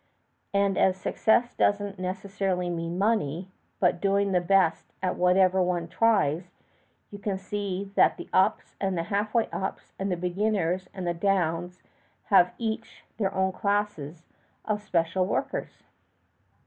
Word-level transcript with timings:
And 0.51 0.79
as 0.79 0.97
success 0.97 1.53
doesn't 1.53 1.99
necessarily 1.99 2.71
mean 2.71 2.97
money, 2.97 3.51
but 3.79 4.01
doing 4.01 4.31
the 4.31 4.41
best 4.41 4.87
at 5.03 5.15
whatever 5.15 5.61
one 5.61 5.87
tries, 5.87 6.45
{xii} 6.45 6.47
you 7.11 7.19
can 7.19 7.37
see 7.37 7.91
that 7.93 8.17
the 8.17 8.27
ups 8.33 8.75
and 8.81 8.97
the 8.97 9.03
halfway 9.13 9.47
ups, 9.51 9.93
and 9.99 10.11
the 10.11 10.17
beginners 10.17 10.87
and 10.91 11.05
the 11.05 11.13
downs 11.13 11.83
have 12.29 12.51
each 12.57 13.03
their 13.17 13.31
own 13.35 13.51
classes 13.51 14.25
of 14.65 14.81
special 14.81 15.27
workers." 15.27 15.83